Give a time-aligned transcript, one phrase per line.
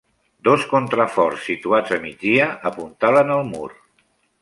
[0.47, 3.71] Dos contraforts situats a migdia apuntalen el mur.